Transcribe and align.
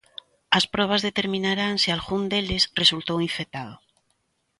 As 0.57 0.65
probas 0.75 1.05
determinarán 1.07 1.73
se 1.83 1.89
algún 1.91 2.21
deles 2.31 2.63
resultou 2.81 3.17
infectado. 3.29 3.75